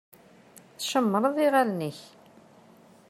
[0.77, 1.99] Tcemmṛeḍ iɣallen-ik.